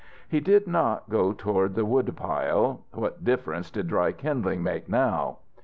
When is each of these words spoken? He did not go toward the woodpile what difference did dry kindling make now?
He 0.27 0.39
did 0.39 0.65
not 0.65 1.11
go 1.11 1.31
toward 1.31 1.75
the 1.75 1.85
woodpile 1.85 2.83
what 2.91 3.23
difference 3.23 3.69
did 3.69 3.89
dry 3.89 4.13
kindling 4.13 4.63
make 4.63 4.89
now? 4.89 5.37